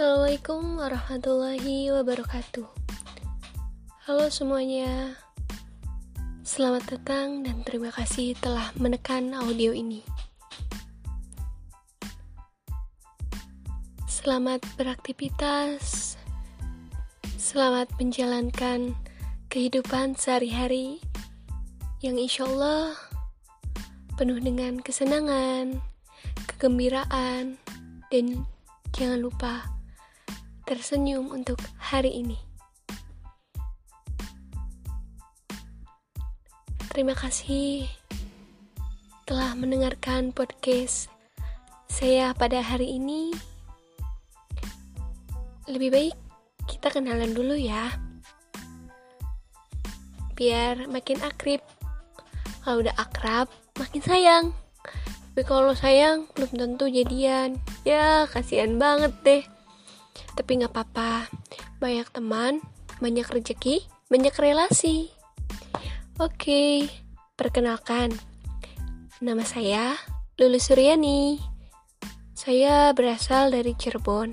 [0.00, 2.64] Assalamualaikum warahmatullahi wabarakatuh.
[4.08, 5.12] Halo semuanya,
[6.40, 10.00] selamat datang dan terima kasih telah menekan audio ini.
[14.08, 16.16] Selamat beraktivitas,
[17.36, 18.96] selamat menjalankan
[19.52, 21.04] kehidupan sehari-hari
[22.00, 22.96] yang insya Allah
[24.16, 25.76] penuh dengan kesenangan,
[26.48, 27.60] kegembiraan,
[28.08, 28.48] dan
[28.96, 29.79] jangan lupa
[30.70, 32.38] tersenyum untuk hari ini.
[36.94, 37.90] Terima kasih
[39.26, 41.10] telah mendengarkan podcast
[41.90, 43.34] saya pada hari ini.
[45.66, 46.16] Lebih baik
[46.70, 47.90] kita kenalan dulu ya.
[50.38, 51.66] Biar makin akrab.
[52.62, 54.44] Kalau udah akrab, makin sayang.
[55.34, 57.58] Tapi kalau sayang, belum tentu jadian.
[57.82, 59.42] Ya, kasihan banget deh.
[60.34, 61.30] Tapi nggak apa-apa,
[61.78, 62.60] banyak teman,
[63.00, 65.10] banyak rezeki, banyak relasi.
[66.20, 66.90] Oke,
[67.38, 68.12] perkenalkan.
[69.24, 69.96] Nama saya
[70.36, 71.40] Lulu Suryani.
[72.36, 74.32] Saya berasal dari Cirebon.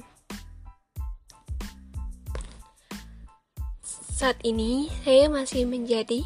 [4.18, 6.24] Saat ini saya masih menjadi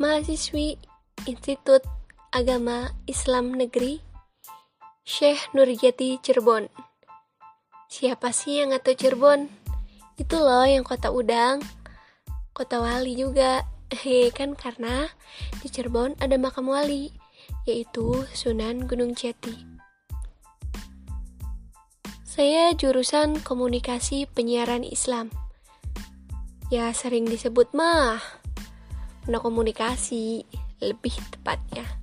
[0.00, 0.80] mahasiswi
[1.28, 1.84] Institut
[2.32, 4.00] Agama Islam Negeri
[5.04, 6.91] Syekh Nurjati Cirebon.
[7.92, 9.52] Siapa sih yang tahu Cirebon?
[10.16, 11.60] Itu loh yang kota udang,
[12.56, 13.68] kota wali juga.
[13.92, 15.12] Hehe, kan karena
[15.60, 17.12] di Cirebon ada makam wali,
[17.68, 19.52] yaitu Sunan Gunung Jati.
[22.24, 25.28] Saya jurusan komunikasi penyiaran Islam.
[26.72, 28.24] Ya sering disebut mah,
[29.20, 30.48] pernah komunikasi,
[30.80, 32.01] lebih tepatnya.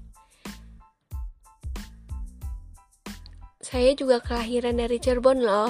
[3.69, 5.69] Saya juga kelahiran dari Cirebon loh.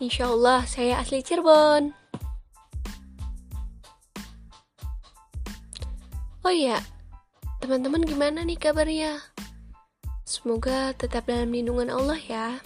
[0.00, 1.92] Insya Allah saya asli Cirebon.
[6.40, 6.80] Oh iya,
[7.60, 9.20] teman-teman gimana nih kabarnya?
[10.24, 12.64] Semoga tetap dalam lindungan Allah ya.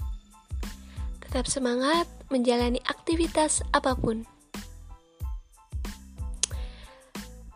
[1.26, 4.22] Tetap semangat menjalani aktivitas apa pun.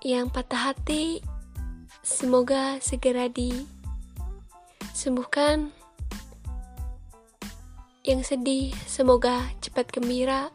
[0.03, 1.23] Yang patah hati,
[2.03, 5.71] semoga segera disembuhkan
[8.05, 8.71] yang sedih.
[8.85, 10.53] Semoga cepat gembira.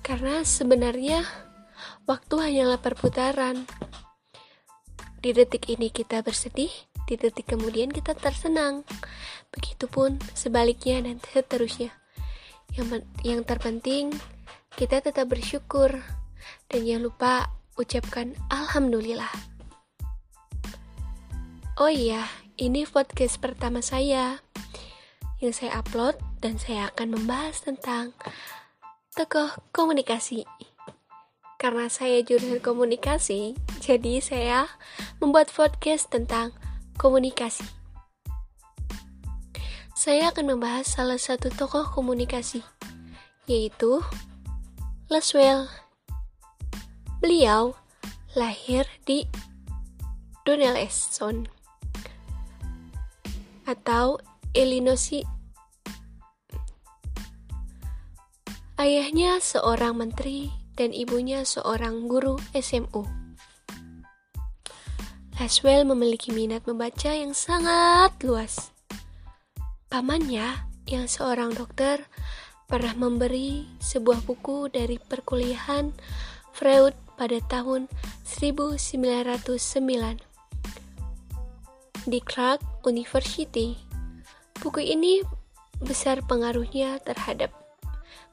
[0.00, 1.20] Karena sebenarnya
[2.08, 3.68] waktu hanyalah perputaran
[5.20, 6.72] di detik ini kita bersedih
[7.04, 8.88] di detik kemudian kita tersenang.
[9.52, 11.92] Begitupun sebaliknya dan seterusnya.
[12.72, 14.16] Yang yang terpenting
[14.74, 15.92] kita tetap bersyukur.
[16.72, 17.32] Dan jangan lupa
[17.76, 19.30] ucapkan alhamdulillah.
[21.76, 22.24] Oh iya
[22.56, 24.40] ini podcast pertama saya.
[25.38, 28.14] Yang saya upload dan saya akan membahas tentang
[29.14, 30.46] tokoh komunikasi.
[31.58, 34.70] Karena saya jurusan komunikasi, jadi saya
[35.18, 36.54] membuat podcast tentang
[36.94, 37.66] komunikasi.
[39.98, 42.62] Saya akan membahas salah satu tokoh komunikasi,
[43.50, 43.98] yaitu
[45.10, 45.66] Laswell.
[47.18, 47.74] Beliau
[48.38, 49.26] lahir di
[50.46, 51.50] Donelson
[53.66, 54.22] atau
[54.54, 55.37] Illinois.
[58.78, 63.02] Ayahnya seorang menteri dan ibunya seorang guru SMU.
[65.34, 68.70] Laswell memiliki minat membaca yang sangat luas.
[69.90, 72.06] Pamannya, yang seorang dokter,
[72.70, 75.90] pernah memberi sebuah buku dari perkuliahan
[76.54, 77.90] Freud pada tahun
[78.22, 78.78] 1909
[82.06, 83.74] di Clark University.
[84.62, 85.26] Buku ini
[85.82, 87.57] besar pengaruhnya terhadap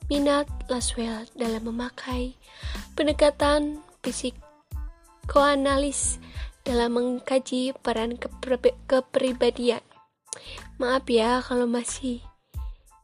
[0.06, 2.38] minat Laswell dalam memakai
[2.94, 6.22] pendekatan psikoanalis
[6.66, 8.18] dalam mengkaji peran
[8.90, 9.82] kepribadian.
[10.78, 12.22] Maaf ya kalau masih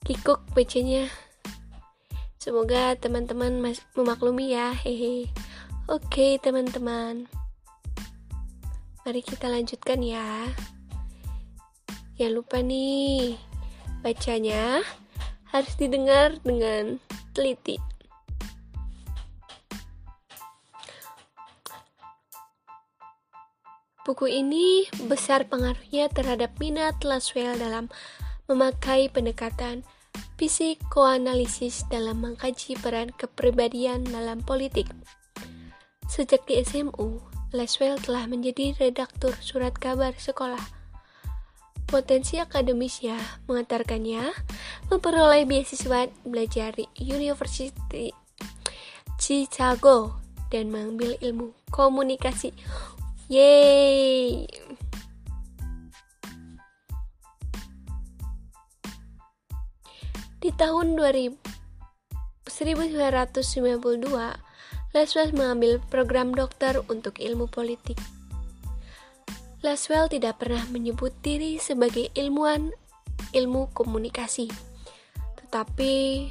[0.05, 1.09] kikuk bacanya.
[2.41, 3.61] Semoga teman-teman
[3.93, 4.73] memaklumi ya.
[4.73, 5.29] Hehe.
[5.85, 7.29] Oke, teman-teman.
[9.05, 10.49] Mari kita lanjutkan ya.
[12.17, 13.37] Jangan lupa nih,
[14.01, 14.81] bacanya
[15.51, 16.97] harus didengar dengan
[17.35, 17.77] teliti.
[24.01, 27.85] Buku ini besar pengaruhnya terhadap minat Laswell dalam
[28.49, 29.85] memakai pendekatan
[30.41, 34.89] psikoanalisis dalam mengkaji peran kepribadian dalam politik.
[36.09, 37.21] Sejak di SMU,
[37.53, 40.80] Laswell telah menjadi redaktur surat kabar sekolah
[41.91, 43.19] Potensi akademisnya
[43.51, 44.31] mengantarkannya
[44.87, 48.15] memperoleh beasiswa belajar di University
[49.19, 50.15] Chicago
[50.47, 52.55] dan mengambil ilmu komunikasi.
[53.27, 54.47] Yeay!
[60.39, 61.35] Di tahun 2000,
[62.47, 63.35] 1992,
[64.95, 67.99] Laswell mengambil program dokter untuk ilmu politik.
[69.61, 72.73] Laswell tidak pernah menyebut diri sebagai ilmuwan
[73.29, 74.49] ilmu komunikasi,
[75.37, 76.25] tetapi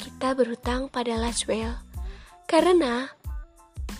[0.00, 1.76] kita berhutang pada Laswell
[2.48, 3.12] karena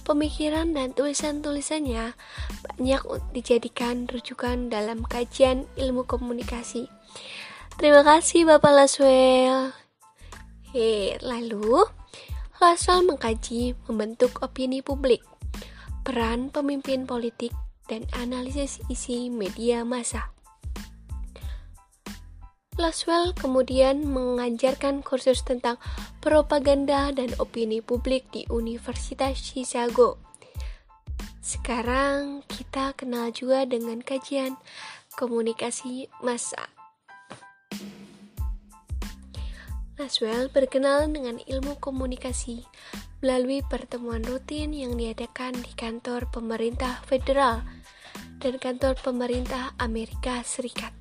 [0.09, 2.17] pemikiran dan tulisan-tulisannya
[2.65, 3.03] banyak
[3.37, 6.89] dijadikan rujukan dalam kajian ilmu komunikasi.
[7.77, 9.77] Terima kasih Bapak Laswell.
[10.73, 11.85] He, lalu
[12.57, 15.21] Laswell mengkaji membentuk opini publik,
[16.01, 17.53] peran pemimpin politik,
[17.89, 20.31] dan analisis isi media massa.
[22.79, 25.83] Laswell kemudian mengajarkan kursus tentang
[26.23, 30.15] propaganda dan opini publik di Universitas Chicago.
[31.43, 34.55] Sekarang kita kenal juga dengan kajian
[35.19, 36.71] komunikasi massa.
[39.99, 42.63] Laswell berkenalan dengan ilmu komunikasi
[43.19, 47.67] melalui pertemuan rutin yang diadakan di kantor pemerintah federal
[48.39, 50.95] dan kantor pemerintah Amerika Serikat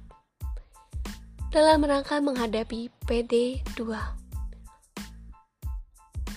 [1.53, 3.81] dalam rangka menghadapi PD2.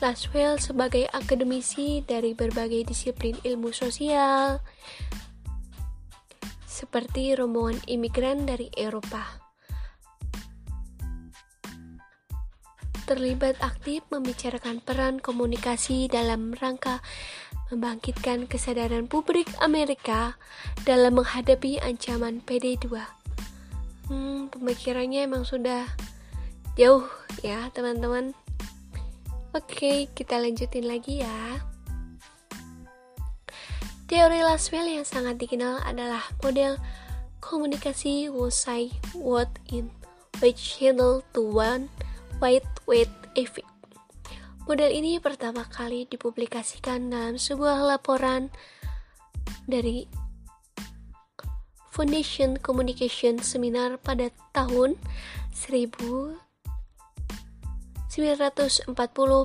[0.01, 4.65] Laswell sebagai akademisi dari berbagai disiplin ilmu sosial,
[6.65, 9.51] seperti rombongan imigran dari Eropa
[13.11, 17.03] terlibat aktif membicarakan peran komunikasi dalam rangka
[17.71, 20.35] membangkitkan kesadaran publik Amerika
[20.83, 22.99] dalam menghadapi ancaman PD2.
[24.11, 25.87] Hmm, pemikirannya emang sudah
[26.75, 27.07] jauh
[27.47, 28.35] ya teman-teman.
[29.55, 31.63] Oke, kita lanjutin lagi ya.
[34.11, 36.75] Teori Laswell yang sangat dikenal adalah model
[37.39, 39.95] komunikasi Wosai What in
[40.43, 41.87] which handle to one
[42.43, 43.70] White Weight Effect.
[44.69, 48.53] Model ini pertama kali dipublikasikan dalam sebuah laporan
[49.65, 50.05] dari
[51.91, 55.01] Foundation Communication Seminar pada tahun
[55.53, 56.45] 1940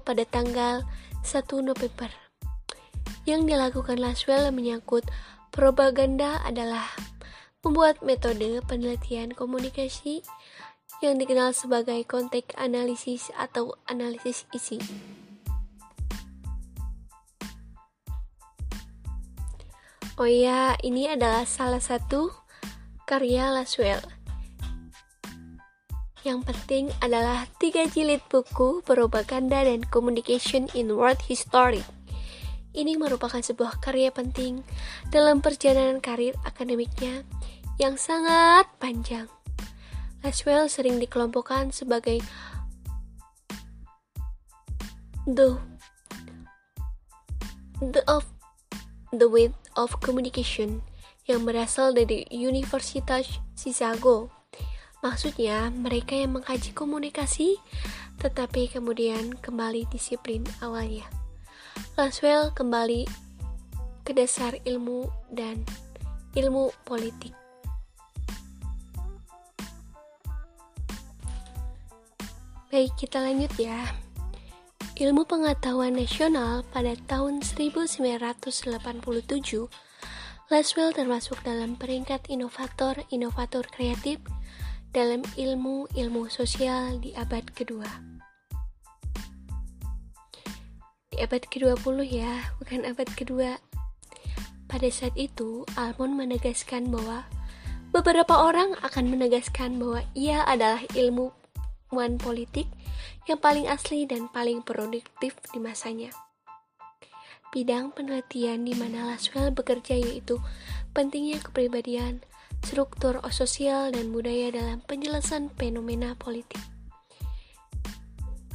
[0.04, 0.84] pada tanggal
[1.24, 2.12] 1 November.
[3.26, 5.08] Yang dilakukan Laswell menyangkut
[5.50, 6.86] propaganda adalah
[7.66, 10.22] membuat metode penelitian komunikasi
[11.04, 14.80] yang dikenal sebagai konteks analisis atau analisis isi.
[20.16, 22.32] Oh ya, ini adalah salah satu
[23.04, 24.00] karya Laswell.
[26.24, 31.84] Yang penting adalah tiga jilid buku propaganda dan communication in world history.
[32.72, 34.64] Ini merupakan sebuah karya penting
[35.12, 37.28] dalam perjalanan karir akademiknya
[37.76, 39.28] yang sangat panjang.
[40.26, 42.18] Laswell sering dikelompokkan sebagai
[45.30, 45.54] the
[47.78, 48.26] the of
[49.14, 50.82] the width of communication
[51.30, 54.34] yang berasal dari Universitas Chicago.
[55.06, 57.62] Maksudnya, mereka yang mengkaji komunikasi
[58.18, 61.06] tetapi kemudian kembali disiplin awalnya.
[62.02, 63.06] Laswell kembali
[64.02, 65.62] ke dasar ilmu dan
[66.34, 67.45] ilmu politik.
[72.76, 73.88] Baik, kita lanjut ya.
[75.00, 78.52] Ilmu pengetahuan nasional pada tahun 1987,
[80.52, 84.20] Laswell termasuk dalam peringkat inovator-inovator kreatif
[84.92, 87.88] dalam ilmu-ilmu sosial di abad kedua.
[91.16, 91.80] Di abad ke-20
[92.12, 93.56] ya, bukan abad kedua.
[94.68, 97.24] Pada saat itu, Almond menegaskan bahwa
[97.96, 101.45] beberapa orang akan menegaskan bahwa ia adalah ilmu
[101.90, 102.66] ilmuwan politik
[103.30, 106.10] yang paling asli dan paling produktif di masanya.
[107.54, 110.42] Bidang penelitian di mana Laswell bekerja yaitu
[110.92, 112.20] pentingnya kepribadian,
[112.66, 116.60] struktur sosial dan budaya dalam penjelasan fenomena politik.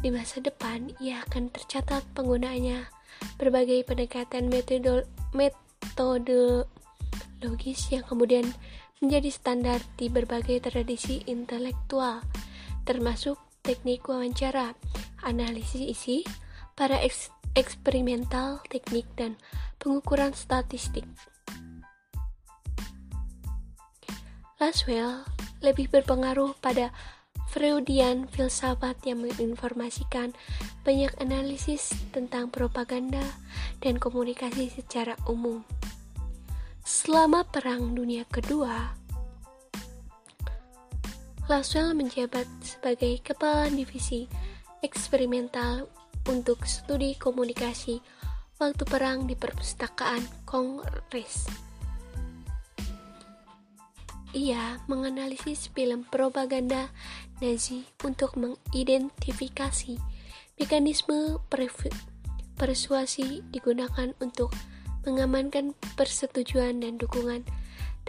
[0.01, 2.89] Di masa depan, ia akan tercatat penggunaannya
[3.37, 6.67] berbagai pendekatan metode metodologis
[7.93, 8.53] yang kemudian
[9.01, 12.21] menjadi standar di berbagai tradisi intelektual
[12.91, 14.75] termasuk teknik wawancara,
[15.23, 16.27] analisis isi,
[16.75, 19.39] para eks eksperimental, teknik, dan
[19.79, 21.07] pengukuran statistik.
[24.59, 25.23] Laswell
[25.63, 26.91] lebih berpengaruh pada
[27.51, 30.35] Freudian filsafat yang menginformasikan
[30.87, 33.23] banyak analisis tentang propaganda
[33.83, 35.67] dan komunikasi secara umum.
[36.87, 39.00] Selama Perang Dunia Kedua,
[41.51, 44.31] Laswell menjabat sebagai kepala divisi
[44.87, 45.91] eksperimental
[46.31, 47.99] untuk studi komunikasi
[48.63, 51.51] waktu perang di perpustakaan Kongres.
[54.31, 56.95] Ia menganalisis film propaganda
[57.43, 59.99] Nazi untuk mengidentifikasi
[60.55, 61.43] mekanisme
[62.55, 64.55] persuasi digunakan untuk
[65.03, 67.43] mengamankan persetujuan dan dukungan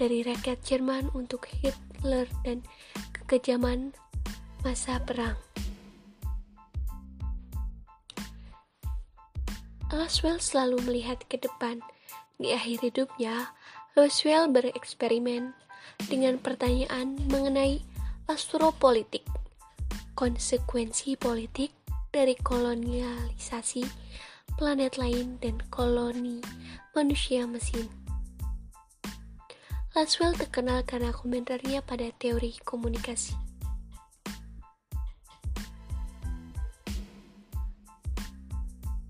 [0.01, 2.65] dari rakyat Jerman untuk Hitler dan
[3.13, 3.93] kekejaman
[4.65, 5.37] masa perang.
[9.93, 11.85] Laswell selalu melihat ke depan.
[12.41, 13.53] Di akhir hidupnya,
[13.93, 15.53] Laswell bereksperimen
[16.09, 17.85] dengan pertanyaan mengenai
[18.25, 19.21] astropolitik,
[20.17, 21.69] konsekuensi politik
[22.09, 23.85] dari kolonialisasi
[24.57, 26.41] planet lain dan koloni
[26.97, 28.00] manusia mesin.
[29.91, 33.35] Laswell terkenal karena komentarnya pada teori komunikasi.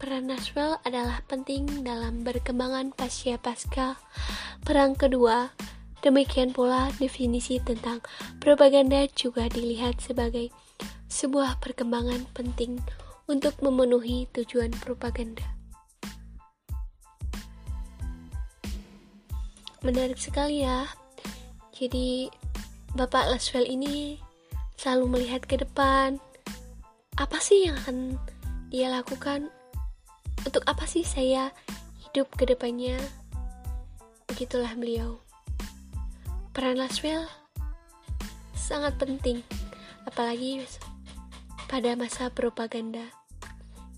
[0.02, 4.02] Peran Laswell adalah penting dalam berkembangan pasca pasca
[4.66, 5.54] Perang Kedua.
[6.02, 8.02] Demikian pula definisi tentang
[8.42, 10.50] propaganda juga dilihat sebagai
[11.14, 12.82] sebuah perkembangan penting
[13.30, 15.61] untuk memenuhi tujuan propaganda.
[19.82, 20.86] Menarik sekali ya.
[21.74, 22.30] Jadi
[22.94, 24.22] Bapak Laswell ini
[24.78, 26.22] selalu melihat ke depan.
[27.18, 28.22] Apa sih yang akan
[28.70, 29.50] dia lakukan
[30.46, 31.50] untuk apa sih saya
[31.98, 33.02] hidup ke depannya?
[34.30, 35.18] Begitulah beliau.
[36.54, 37.26] Peran Laswell
[38.54, 39.42] sangat penting,
[40.06, 40.62] apalagi
[41.66, 43.10] pada masa propaganda,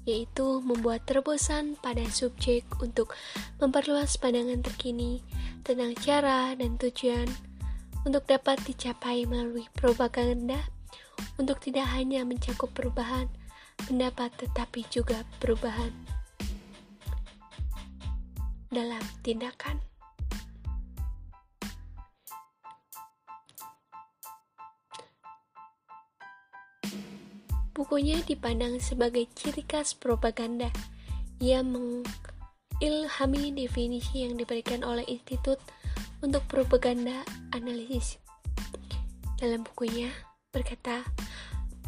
[0.04, 3.16] yaitu membuat terobosan pada subjek untuk
[3.64, 5.24] memperluas pandangan terkini
[5.64, 7.28] tentang cara dan tujuan
[8.04, 10.60] untuk dapat dicapai melalui propaganda
[11.40, 13.32] untuk tidak hanya mencakup perubahan
[13.88, 15.92] pendapat tetapi juga perubahan
[18.74, 19.93] dalam tindakan.
[27.74, 30.70] Bukunya dipandang sebagai ciri khas propaganda.
[31.42, 35.58] Ia mengilhami definisi yang diberikan oleh Institut
[36.22, 38.22] untuk Propaganda Analisis.
[39.42, 40.14] Dalam bukunya
[40.54, 41.02] berkata,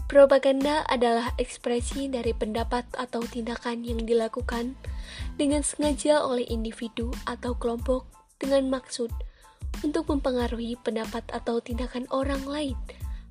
[0.05, 4.77] Propaganda adalah ekspresi dari pendapat atau tindakan yang dilakukan
[5.37, 8.05] dengan sengaja oleh individu atau kelompok
[8.37, 9.09] dengan maksud
[9.81, 12.77] untuk mempengaruhi pendapat atau tindakan orang lain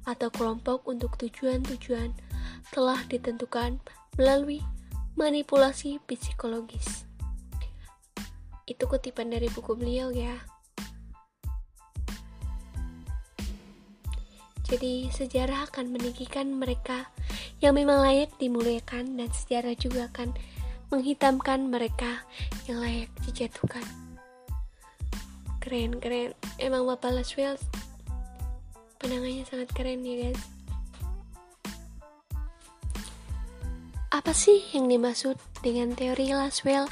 [0.04, 2.10] atau kelompok untuk tujuan-tujuan
[2.72, 3.82] telah ditentukan
[4.16, 4.62] melalui
[5.18, 7.04] manipulasi psikologis.
[8.64, 10.40] Itu kutipan dari buku beliau ya.
[14.64, 17.12] Jadi sejarah akan meninggikan mereka
[17.60, 20.32] yang memang layak dimuliakan dan sejarah juga akan
[20.88, 22.24] menghitamkan mereka
[22.64, 23.84] yang layak dijatuhkan.
[25.60, 26.32] Keren, keren.
[26.56, 27.60] Emang Bapak Laswell
[29.00, 30.53] pandangannya sangat keren ya guys.
[34.24, 36.88] Apa sih yang dimaksud dengan teori Laswell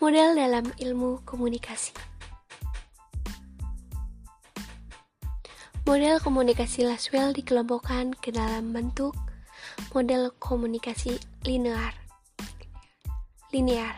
[0.00, 1.92] model dalam ilmu komunikasi?
[5.84, 9.12] Model komunikasi Laswell dikelompokkan ke dalam bentuk
[9.92, 11.92] model komunikasi linear.
[13.52, 13.92] Linear.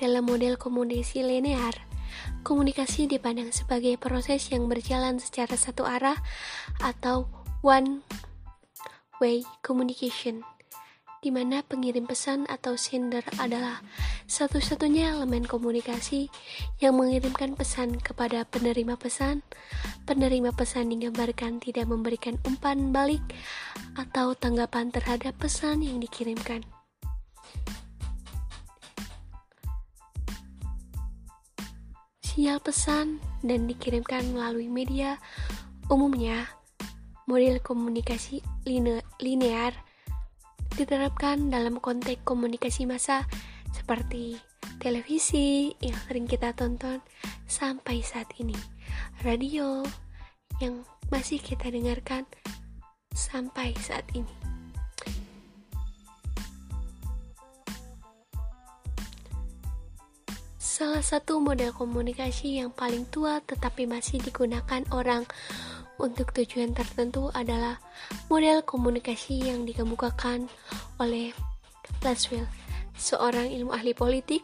[0.00, 1.76] Dalam model komunikasi linear,
[2.48, 6.16] komunikasi dipandang sebagai proses yang berjalan secara satu arah
[6.80, 7.28] atau
[7.60, 8.00] one
[9.20, 10.40] way communication
[11.20, 13.84] di mana pengirim pesan atau sender adalah
[14.24, 16.32] satu-satunya elemen komunikasi
[16.80, 19.44] yang mengirimkan pesan kepada penerima pesan.
[20.08, 23.20] Penerima pesan digambarkan tidak memberikan umpan balik
[24.00, 26.64] atau tanggapan terhadap pesan yang dikirimkan.
[32.24, 35.20] Sinyal pesan dan dikirimkan melalui media
[35.92, 36.48] umumnya
[37.28, 38.40] model komunikasi
[39.20, 39.76] linear
[40.74, 43.26] diterapkan dalam konteks komunikasi massa
[43.70, 44.38] seperti
[44.82, 47.02] televisi yang sering kita tonton
[47.46, 48.56] sampai saat ini,
[49.22, 49.82] radio
[50.62, 52.24] yang masih kita dengarkan
[53.14, 54.50] sampai saat ini.
[60.80, 65.28] Salah satu model komunikasi yang paling tua tetapi masih digunakan orang
[66.00, 67.76] untuk tujuan tertentu adalah
[68.32, 70.48] model komunikasi yang dikemukakan
[70.96, 71.36] oleh
[72.00, 72.48] Laswell,
[72.96, 74.40] seorang ilmu ahli politik.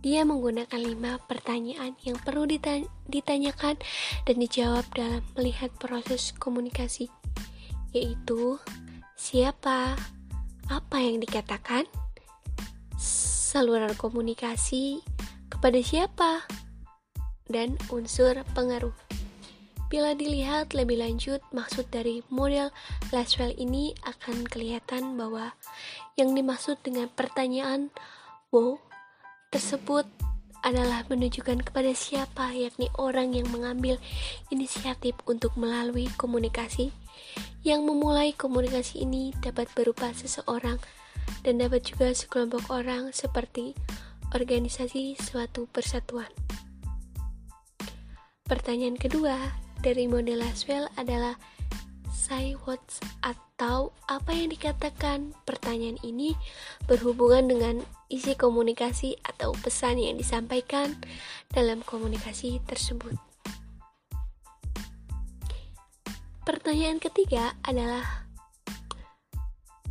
[0.00, 2.48] Dia menggunakan lima pertanyaan yang perlu
[3.04, 3.76] ditanyakan
[4.24, 7.12] dan dijawab dalam melihat proses komunikasi,
[7.92, 8.56] yaitu
[9.12, 10.00] siapa,
[10.72, 11.84] apa yang dikatakan,
[12.96, 15.04] saluran komunikasi,
[15.52, 16.48] kepada siapa,
[17.50, 18.94] dan unsur pengaruh.
[19.90, 22.70] Bila dilihat lebih lanjut, maksud dari model
[23.10, 25.50] Laswell ini akan kelihatan bahwa
[26.14, 27.90] yang dimaksud dengan pertanyaan
[28.54, 28.78] wow
[29.50, 30.06] tersebut
[30.62, 33.98] adalah menunjukkan kepada siapa, yakni orang yang mengambil
[34.54, 36.94] inisiatif untuk melalui komunikasi.
[37.66, 40.78] Yang memulai komunikasi ini dapat berupa seseorang
[41.42, 43.74] dan dapat juga sekelompok orang seperti
[44.30, 46.30] organisasi suatu persatuan.
[48.50, 49.38] Pertanyaan kedua
[49.78, 51.38] dari model Laswell adalah
[52.10, 52.82] say what
[53.22, 55.38] atau apa yang dikatakan.
[55.46, 56.34] Pertanyaan ini
[56.90, 57.78] berhubungan dengan
[58.10, 60.98] isi komunikasi atau pesan yang disampaikan
[61.54, 63.14] dalam komunikasi tersebut.
[66.42, 68.26] Pertanyaan ketiga adalah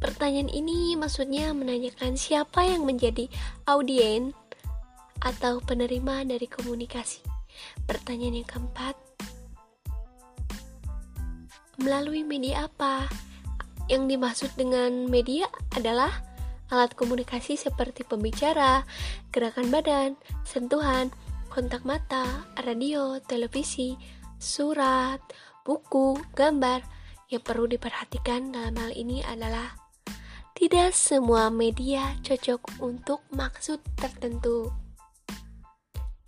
[0.04, 3.32] Pertanyaan ini maksudnya menanyakan siapa yang menjadi
[3.64, 4.36] audien
[5.24, 7.39] atau penerima dari komunikasi.
[7.90, 8.94] Pertanyaan yang keempat,
[11.82, 13.10] melalui media apa?
[13.90, 16.22] Yang dimaksud dengan media adalah
[16.70, 18.86] alat komunikasi seperti pembicara,
[19.34, 20.14] gerakan badan,
[20.46, 21.10] sentuhan,
[21.50, 23.98] kontak mata, radio, televisi,
[24.38, 25.18] surat,
[25.66, 26.86] buku, gambar.
[27.34, 29.74] Yang perlu diperhatikan dalam hal ini adalah
[30.54, 34.70] tidak semua media cocok untuk maksud tertentu.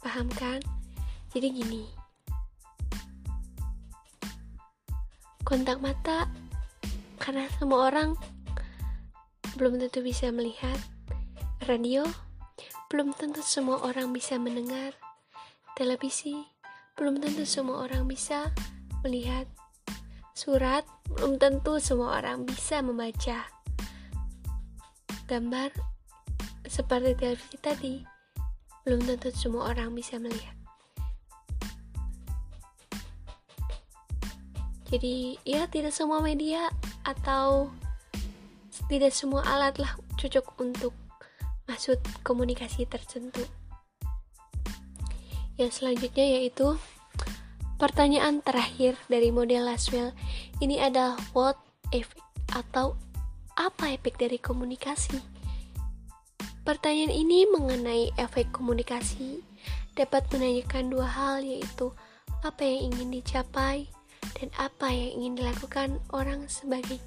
[0.01, 0.80] Paham kan?
[1.31, 1.83] Jadi gini.
[5.47, 6.27] Kontak mata
[7.23, 8.19] karena semua orang
[9.55, 10.75] belum tentu bisa melihat.
[11.71, 12.03] Radio
[12.91, 14.91] belum tentu semua orang bisa mendengar.
[15.79, 16.35] Televisi
[16.99, 18.51] belum tentu semua orang bisa
[19.07, 19.47] melihat.
[20.35, 20.83] Surat
[21.15, 23.47] belum tentu semua orang bisa membaca.
[25.31, 25.71] Gambar
[26.67, 27.95] seperti televisi tadi
[28.83, 30.60] belum tentu semua orang bisa melihat.
[34.91, 36.67] Jadi ya tidak semua media
[37.07, 37.71] atau
[38.91, 40.91] tidak semua alat lah cocok untuk
[41.63, 41.95] maksud
[42.27, 43.39] komunikasi tertentu.
[45.55, 46.75] Yang selanjutnya yaitu
[47.79, 50.11] pertanyaan terakhir dari model Laswell
[50.59, 51.55] ini adalah what
[51.95, 52.99] effect atau
[53.55, 55.23] apa efek dari komunikasi?
[56.67, 59.39] Pertanyaan ini mengenai efek komunikasi
[59.95, 61.95] dapat menanyakan dua hal yaitu
[62.43, 63.87] apa yang ingin dicapai
[64.37, 66.99] dan apa yang ingin dilakukan orang sebagai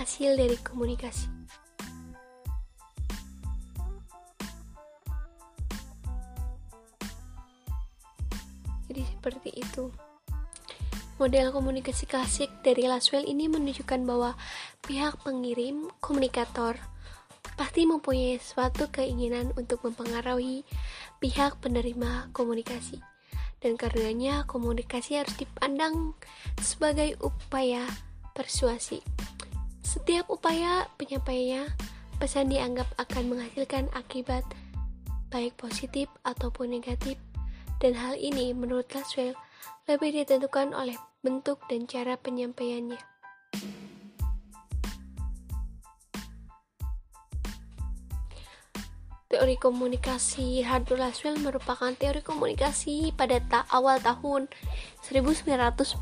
[0.00, 1.28] hasil dari komunikasi.
[8.86, 9.92] Jadi seperti itu.
[11.16, 14.36] Model komunikasi klasik dari Laswell ini menunjukkan bahwa
[14.84, 16.76] pihak pengirim komunikator
[17.56, 20.68] pasti mempunyai suatu keinginan untuk mempengaruhi
[21.24, 23.00] pihak penerima komunikasi
[23.66, 26.14] dan karenanya komunikasi harus dipandang
[26.62, 27.82] sebagai upaya
[28.30, 29.02] persuasi.
[29.82, 31.66] Setiap upaya penyampaiannya,
[32.22, 34.46] pesan dianggap akan menghasilkan akibat
[35.34, 37.18] baik positif ataupun negatif
[37.82, 39.34] dan hal ini menurut Laswell
[39.90, 40.94] lebih ditentukan oleh
[41.26, 43.15] bentuk dan cara penyampaiannya.
[49.26, 54.46] Teori komunikasi Hardware Laswell merupakan teori komunikasi pada ta awal tahun
[55.02, 55.98] 1948.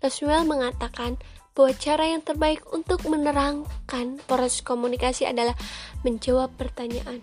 [0.00, 1.20] Laswell mengatakan
[1.52, 5.52] bahwa cara yang terbaik untuk menerangkan proses komunikasi adalah
[6.00, 7.20] menjawab pertanyaan.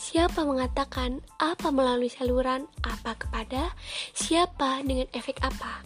[0.00, 3.76] Siapa mengatakan apa melalui saluran apa kepada
[4.16, 5.84] siapa dengan efek apa?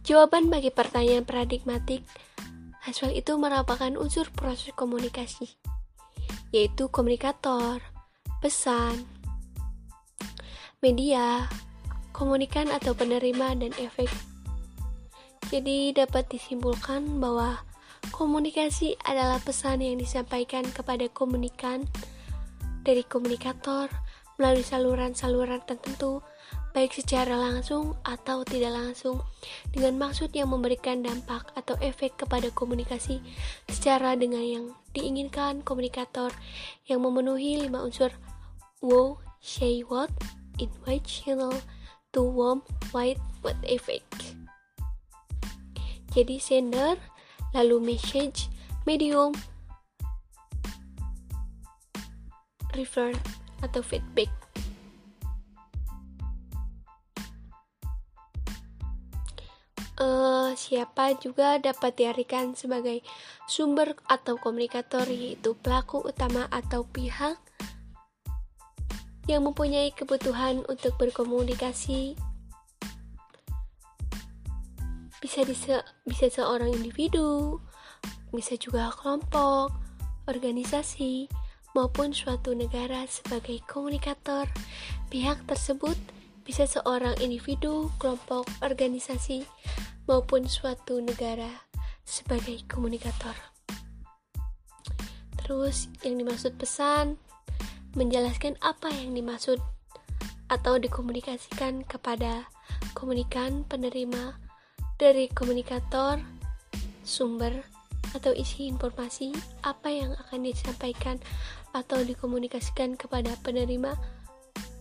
[0.00, 2.08] Jawaban bagi pertanyaan paradigmatik
[2.88, 5.59] Laswell itu merupakan unsur proses komunikasi
[6.50, 7.78] yaitu komunikator,
[8.42, 9.06] pesan,
[10.82, 11.46] media,
[12.10, 14.10] komunikan atau penerima dan efek.
[15.50, 17.58] Jadi dapat disimpulkan bahwa
[18.14, 21.84] komunikasi adalah pesan yang disampaikan kepada komunikan
[22.86, 23.90] dari komunikator
[24.40, 26.24] melalui saluran-saluran tertentu
[26.70, 29.22] baik secara langsung atau tidak langsung,
[29.74, 33.18] dengan maksud yang memberikan dampak atau efek kepada komunikasi
[33.66, 36.30] secara dengan yang diinginkan komunikator
[36.86, 38.10] yang memenuhi lima unsur
[38.80, 40.08] wow, say what,
[40.58, 41.52] in which channel,
[42.12, 44.36] to warm white wet effect.
[46.10, 46.98] Jadi sender,
[47.54, 48.50] lalu message,
[48.88, 49.30] medium,
[52.74, 53.14] refer
[53.62, 54.39] atau feedback.
[60.00, 63.04] Uh, siapa juga dapat diartikan sebagai
[63.44, 67.36] sumber atau komunikator yaitu pelaku utama atau pihak
[69.28, 72.16] yang mempunyai kebutuhan untuk berkomunikasi
[75.20, 77.60] bisa dise bisa seorang individu,
[78.32, 79.68] bisa juga kelompok,
[80.24, 81.28] organisasi,
[81.76, 84.48] maupun suatu negara sebagai komunikator.
[85.12, 85.94] Pihak tersebut
[86.42, 89.46] bisa seorang individu, kelompok, organisasi,
[90.10, 91.70] maupun suatu negara
[92.02, 93.38] sebagai komunikator.
[95.38, 97.14] Terus yang dimaksud pesan
[97.94, 99.62] menjelaskan apa yang dimaksud
[100.50, 102.50] atau dikomunikasikan kepada
[102.98, 104.34] komunikan penerima
[104.98, 106.18] dari komunikator
[107.06, 107.62] sumber
[108.10, 109.30] atau isi informasi
[109.62, 111.22] apa yang akan disampaikan
[111.70, 113.94] atau dikomunikasikan kepada penerima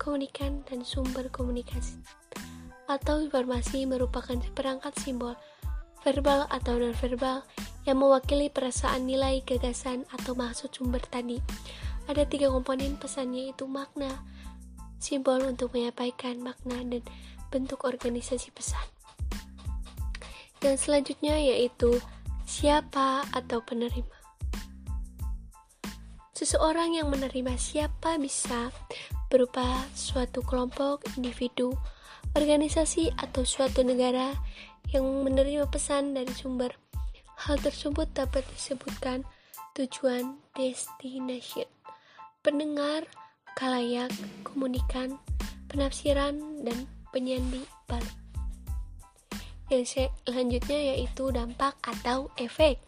[0.02, 2.02] komunikan dan sumber komunikasi
[2.90, 5.38] atau informasi merupakan seperangkat simbol
[6.02, 7.46] verbal atau nonverbal
[7.86, 11.38] yang mewakili perasaan nilai gagasan atau maksud sumber tadi
[12.10, 14.10] ada tiga komponen pesan yaitu makna,
[14.98, 17.06] simbol untuk menyampaikan makna dan
[17.54, 18.82] bentuk organisasi pesan.
[20.66, 22.02] Yang selanjutnya yaitu
[22.50, 24.18] siapa atau penerima.
[26.34, 28.74] Seseorang yang menerima siapa bisa
[29.30, 31.78] berupa suatu kelompok, individu,
[32.40, 34.32] organisasi, atau suatu negara
[34.96, 36.72] yang menerima pesan dari sumber.
[37.36, 39.28] Hal tersebut dapat disebutkan
[39.76, 41.68] tujuan destination
[42.40, 43.04] pendengar,
[43.60, 44.12] kalayak,
[44.48, 45.20] komunikan,
[45.68, 48.16] penafsiran, dan penyandi balik.
[49.70, 52.80] Yang selanjutnya yaitu dampak atau efek.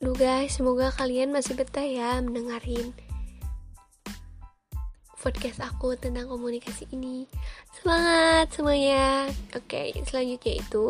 [0.00, 2.96] Duh guys, semoga kalian masih betah ya mendengarin
[5.20, 7.28] podcast aku tentang komunikasi ini.
[7.76, 9.28] Semangat semuanya.
[9.52, 10.88] Oke, selanjutnya itu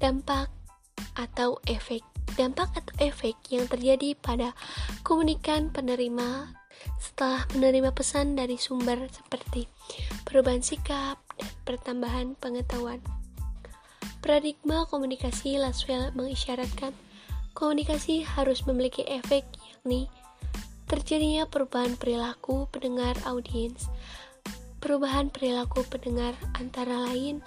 [0.00, 0.48] dampak
[1.14, 2.00] atau efek
[2.38, 4.54] dampak atau efek yang terjadi pada
[5.02, 6.54] komunikan penerima
[7.02, 9.66] setelah menerima pesan dari sumber seperti
[10.22, 13.02] perubahan sikap dan pertambahan pengetahuan.
[14.22, 16.94] Paradigma komunikasi Laswell mengisyaratkan
[17.58, 20.06] komunikasi harus memiliki efek yakni
[20.88, 23.92] terjadinya perubahan perilaku pendengar audiens,
[24.80, 27.44] perubahan perilaku pendengar antara lain,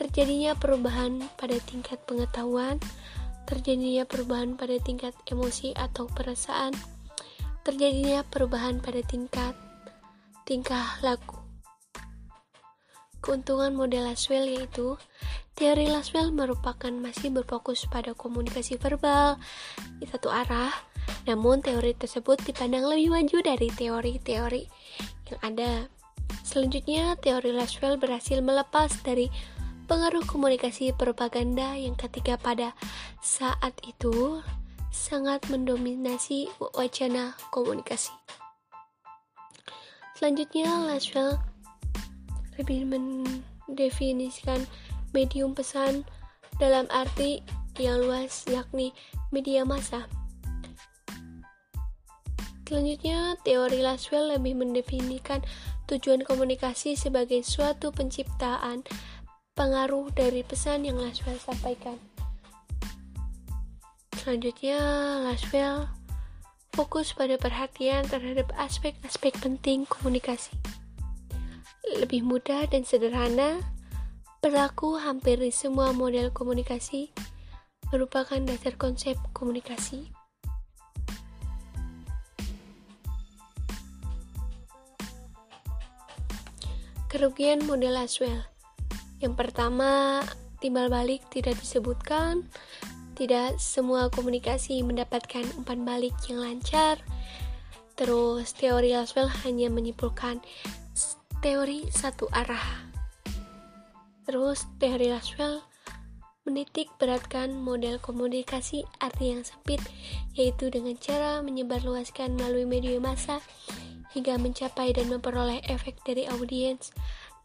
[0.00, 2.80] terjadinya perubahan pada tingkat pengetahuan,
[3.44, 6.72] terjadinya perubahan pada tingkat emosi atau perasaan,
[7.60, 9.52] terjadinya perubahan pada tingkat
[10.48, 11.38] tingkah laku.
[13.22, 14.98] Keuntungan model Laswell yaitu
[15.54, 19.38] teori Laswell merupakan masih berfokus pada komunikasi verbal
[20.02, 20.74] di satu arah,
[21.26, 24.64] namun teori tersebut dipandang lebih maju dari teori-teori
[25.30, 25.72] yang ada.
[26.42, 29.30] Selanjutnya, teori Laswell berhasil melepas dari
[29.86, 32.72] pengaruh komunikasi propaganda yang ketika pada
[33.20, 34.40] saat itu
[34.92, 38.12] sangat mendominasi wacana komunikasi.
[40.16, 41.40] Selanjutnya, Laswell
[42.60, 44.64] lebih mendefinisikan
[45.16, 46.04] medium pesan
[46.60, 47.40] dalam arti
[47.80, 48.92] yang luas yakni
[49.32, 50.04] media massa.
[52.62, 55.42] Selanjutnya, teori Laswell lebih mendefinisikan
[55.90, 58.86] tujuan komunikasi sebagai suatu penciptaan
[59.52, 62.00] pengaruh dari pesan yang Laswell sampaikan.
[64.16, 64.78] Selanjutnya,
[65.26, 65.90] Laswell
[66.72, 70.56] fokus pada perhatian terhadap aspek-aspek penting komunikasi.
[72.00, 73.60] Lebih mudah dan sederhana,
[74.40, 77.12] berlaku hampir di semua model komunikasi
[77.92, 80.21] merupakan dasar konsep komunikasi.
[87.12, 88.52] Kerugian model Laswell
[89.22, 90.18] yang pertama,
[90.58, 92.42] timbal balik tidak disebutkan.
[93.14, 96.98] Tidak semua komunikasi mendapatkan umpan balik yang lancar.
[97.94, 100.42] Terus, teori Laswell hanya menyimpulkan
[101.38, 102.90] teori satu arah.
[104.26, 105.62] Terus, teori Laswell
[106.42, 109.78] menitik beratkan model komunikasi arti yang sempit,
[110.34, 113.38] yaitu dengan cara menyebarluaskan melalui media massa
[114.12, 116.92] hingga mencapai dan memperoleh efek dari audiens.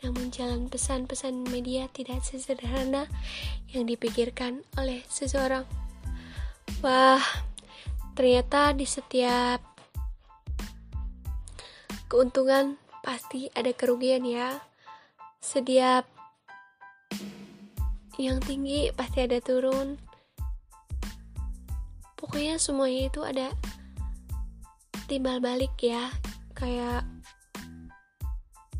[0.04, 3.10] Namun jalan pesan-pesan media tidak sesederhana
[3.74, 5.66] yang dipikirkan oleh seseorang.
[6.86, 7.24] Wah,
[8.14, 9.64] ternyata di setiap
[12.06, 14.62] keuntungan pasti ada kerugian ya.
[15.42, 16.06] Setiap
[18.22, 19.98] yang tinggi pasti ada turun.
[22.18, 23.50] Pokoknya semuanya itu ada
[25.08, 26.12] timbal balik ya
[26.58, 27.06] kayak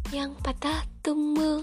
[0.10, 1.62] yang patah tumbuh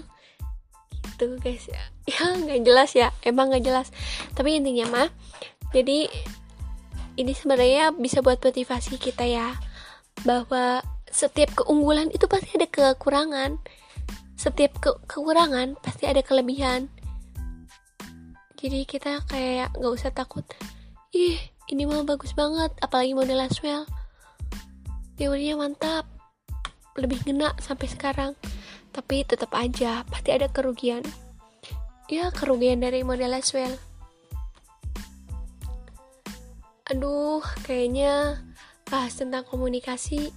[1.03, 1.83] gitu guys ya.
[2.05, 3.91] Ya nggak jelas ya emang nggak jelas.
[4.31, 5.09] Tapi intinya mah
[5.75, 6.07] jadi
[7.19, 9.59] ini sebenarnya bisa buat motivasi kita ya
[10.23, 10.79] bahwa
[11.11, 13.59] setiap keunggulan itu pasti ada kekurangan.
[14.39, 16.87] Setiap ke kekurangan pasti ada kelebihan.
[18.55, 20.47] Jadi kita kayak nggak usah takut
[21.15, 21.39] ih
[21.71, 23.87] ini mah bagus banget apalagi model Laswell
[25.15, 26.05] teorinya mantap.
[26.95, 28.31] Lebih ngena sampai sekarang.
[28.95, 31.03] Tapi tetap aja pasti ada kerugian.
[32.07, 33.75] Ya kerugian dari model Laswell
[36.85, 38.37] aduh kayaknya
[38.85, 40.29] bahas tentang komunikasi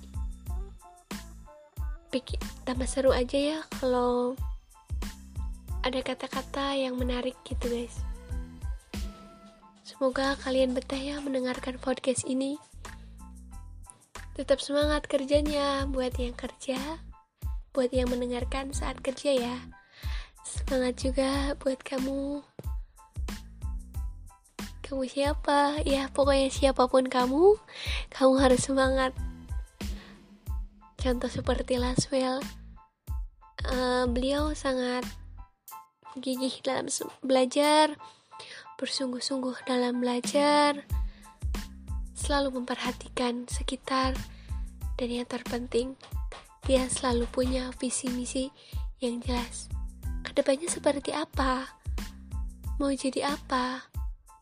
[2.08, 4.32] pikir tambah seru aja ya kalau
[5.84, 8.00] ada kata-kata yang menarik gitu guys.
[9.84, 12.56] Semoga kalian betah ya mendengarkan podcast ini
[14.38, 15.82] tetap semangat kerjanya.
[15.90, 16.78] Buat yang kerja
[17.78, 19.56] buat yang mendengarkan saat kerja ya.
[20.42, 22.42] Semangat juga buat kamu.
[24.82, 25.84] Kamu siapa?
[25.84, 27.54] Ya pokoknya siapa pun kamu
[28.10, 29.12] kamu harus semangat.
[30.98, 32.42] Contoh seperti Laswell
[33.70, 35.06] uh, beliau sangat
[36.18, 36.90] gigih dalam
[37.22, 37.94] belajar
[38.74, 40.82] bersungguh-sungguh dalam belajar
[42.18, 44.18] selalu memperhatikan sekitar
[44.98, 45.94] dan yang terpenting
[46.66, 48.50] dia selalu punya visi misi
[48.98, 49.70] yang jelas.
[50.26, 51.70] Ke depannya seperti apa?
[52.82, 53.86] Mau jadi apa?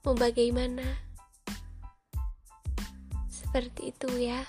[0.03, 1.05] Mau bagaimana?
[3.29, 4.41] Seperti itu ya.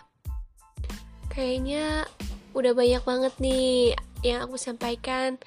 [1.28, 2.08] Kayaknya
[2.56, 3.94] udah banyak banget nih
[4.26, 5.38] yang aku sampaikan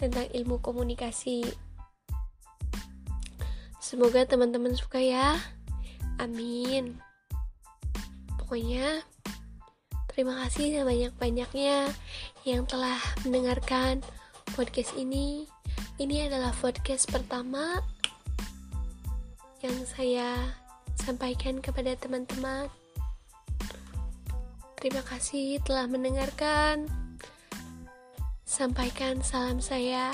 [0.00, 1.46] tentang ilmu komunikasi.
[3.78, 5.38] Semoga teman-teman suka ya.
[6.18, 7.07] Amin
[8.48, 9.04] pokoknya
[10.08, 11.84] terima kasih sebanyak-banyaknya
[12.48, 14.00] yang telah mendengarkan
[14.56, 15.44] podcast ini
[16.00, 17.84] ini adalah podcast pertama
[19.60, 20.48] yang saya
[20.96, 22.72] sampaikan kepada teman-teman.
[24.80, 26.88] Terima kasih telah mendengarkan.
[28.48, 30.08] Sampaikan salam saya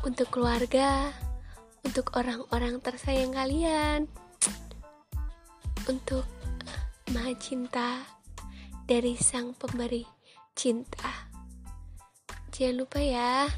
[0.00, 1.12] untuk keluarga,
[1.84, 4.08] untuk orang-orang tersayang kalian,
[5.84, 6.24] untuk
[7.10, 8.06] Maha Cinta
[8.86, 10.06] dari Sang Pemberi
[10.54, 11.26] Cinta.
[12.54, 13.50] Jangan lupa ya.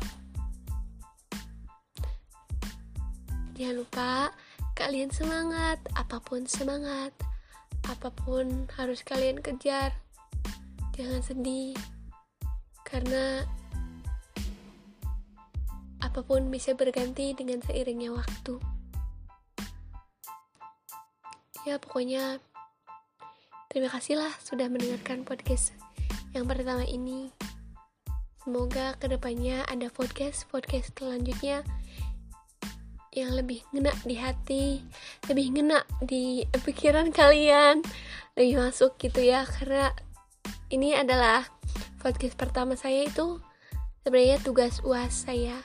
[3.52, 4.32] Jangan lupa
[4.72, 7.12] kalian semangat, apa pun semangat,
[7.92, 10.00] apa pun harus kalian kejar.
[10.96, 11.76] Jangan sedih,
[12.88, 13.44] karena
[16.00, 18.56] apa pun bisa berganti dengan seiringnya waktu.
[21.68, 22.40] Ya, pokoknya
[23.72, 25.72] terima kasihlah sudah mendengarkan podcast
[26.36, 27.32] yang pertama ini.
[28.44, 31.64] Semoga ke depannya ada podcast-podcast selanjutnya
[33.16, 34.64] yang lebih ngena di hati
[35.24, 37.80] lebih ngena di pikiran kalian
[38.36, 39.48] lebih masuk gitu ya.
[39.48, 39.88] Karena
[40.68, 41.48] ini adalah
[42.04, 43.40] podcast pertama saya itu
[44.04, 45.56] sebenarnya tugas uas saya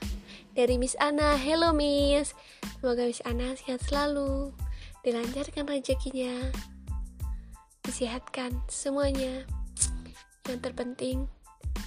[0.56, 1.36] dari Miss Ana.
[1.36, 2.32] Hello Miss.
[2.80, 4.56] Semoga Miss Ana sehat selalu.
[5.04, 6.56] Dilancarkan rezekinya
[7.88, 9.48] disehatkan semuanya.
[10.44, 11.18] Yang terpenting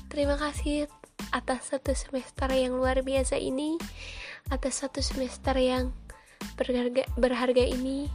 [0.09, 0.89] terima kasih
[1.29, 3.77] atas satu semester yang luar biasa ini
[4.49, 5.93] atas satu semester yang
[6.57, 8.09] berharga, berharga ini.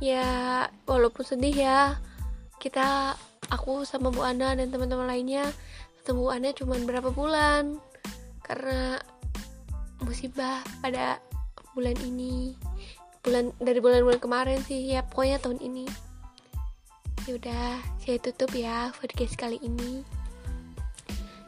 [0.00, 2.00] Ya walaupun sedih ya
[2.56, 3.20] kita
[3.52, 5.44] aku sama Bu Ana dan teman-teman lainnya
[6.00, 7.76] ketemu Ana cuma berapa bulan?
[8.40, 8.96] Karena
[10.00, 11.20] musibah pada
[11.76, 12.56] bulan ini.
[13.20, 16.09] Bulan dari bulan-bulan kemarin sih ya pokoknya tahun ini
[17.30, 20.02] yaudah saya tutup ya podcast kali ini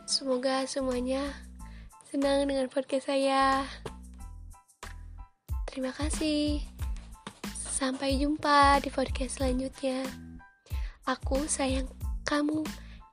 [0.07, 1.27] semoga semuanya
[2.07, 3.67] senang dengan podcast saya
[5.73, 6.61] Terima kasih.
[7.57, 10.05] Sampai jumpa di podcast selanjutnya.
[11.09, 11.89] Aku sayang
[12.29, 12.61] kamu,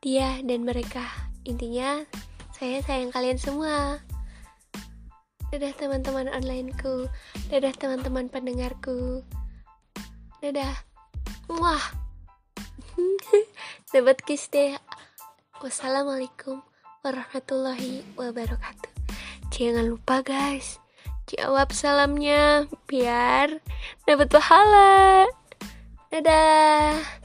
[0.03, 1.07] dia, dan mereka.
[1.47, 2.03] Intinya,
[2.51, 4.03] saya sayang kalian semua.
[5.55, 7.07] Dadah teman-teman onlineku.
[7.47, 9.23] Dadah teman-teman pendengarku.
[10.43, 10.83] Dadah.
[11.47, 12.08] Wah.
[13.93, 14.47] Dapat kiss.
[15.59, 16.63] Wassalamualaikum
[17.03, 18.91] warahmatullahi wabarakatuh.
[19.49, 20.79] Jangan lupa guys
[21.29, 23.61] Jawab salamnya biar
[24.09, 25.29] dapat pahala.
[26.09, 27.18] Dadah.